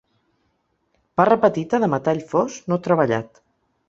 Barra 1.21 1.37
petita 1.43 1.79
de 1.83 1.89
metall 1.95 2.21
fos 2.31 2.57
no 2.73 2.79
treballat. 2.89 3.39